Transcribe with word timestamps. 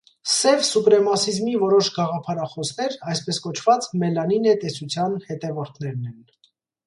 Սև 0.35 0.61
սուպրեմասիզմի 0.67 1.51
որոշ 1.63 1.89
գաղափարախոսներ, 1.97 2.97
այսպես 3.13 3.39
կոչված, 3.45 3.87
«մելանինե 4.05 4.57
տեսության» 4.63 5.19
հետևորդներն 5.29 6.11
են։ 6.13 6.19